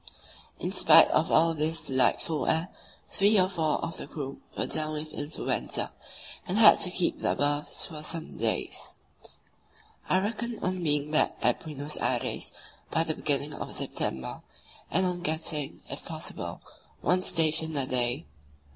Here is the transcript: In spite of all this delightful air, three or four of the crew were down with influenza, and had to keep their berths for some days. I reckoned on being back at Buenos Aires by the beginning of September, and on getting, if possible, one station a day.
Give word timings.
In 0.59 0.71
spite 0.71 1.09
of 1.11 1.31
all 1.31 1.53
this 1.53 1.85
delightful 1.85 2.47
air, 2.47 2.69
three 3.11 3.39
or 3.39 3.47
four 3.47 3.77
of 3.85 3.97
the 3.97 4.07
crew 4.07 4.41
were 4.57 4.65
down 4.65 4.93
with 4.93 5.13
influenza, 5.13 5.91
and 6.47 6.57
had 6.57 6.79
to 6.79 6.89
keep 6.89 7.19
their 7.19 7.35
berths 7.35 7.85
for 7.85 8.01
some 8.01 8.35
days. 8.39 8.95
I 10.09 10.17
reckoned 10.17 10.57
on 10.63 10.81
being 10.81 11.11
back 11.11 11.37
at 11.43 11.63
Buenos 11.63 11.97
Aires 11.97 12.51
by 12.89 13.03
the 13.03 13.13
beginning 13.13 13.53
of 13.53 13.71
September, 13.75 14.41
and 14.89 15.05
on 15.05 15.21
getting, 15.21 15.81
if 15.87 16.03
possible, 16.03 16.61
one 17.01 17.21
station 17.21 17.75
a 17.77 17.85
day. 17.85 18.25